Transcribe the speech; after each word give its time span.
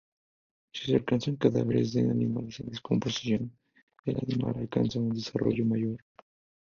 Si 0.73 0.85
se 0.87 0.95
añaden 0.95 1.35
cadáveres 1.35 1.93
de 1.93 2.01
animales 2.01 2.59
en 2.59 2.69
descomposición, 2.71 3.51
el 4.05 4.15
animal 4.17 4.55
alcanza 4.57 4.97
un 4.99 5.11
desarrollo 5.11 5.63
mayor. 5.63 6.03